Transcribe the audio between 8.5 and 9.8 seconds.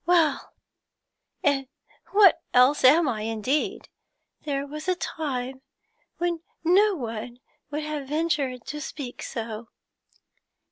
to speak so.'